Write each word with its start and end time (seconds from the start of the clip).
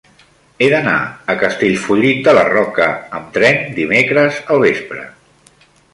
He 0.61 0.67
d'anar 0.73 0.93
a 1.33 1.35
Castellfollit 1.43 2.23
de 2.29 2.35
la 2.39 2.45
Roca 2.49 2.89
amb 3.19 3.29
tren 3.39 3.61
dimecres 3.79 4.41
al 4.57 4.63
vespre. 4.65 5.07